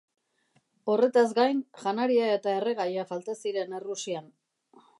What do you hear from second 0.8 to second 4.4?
Horretaz gain, janaria eta erregaia falta ziren Errusian.